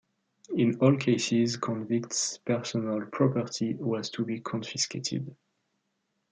[0.55, 5.35] In all cases convicts' personal property was to be confiscated.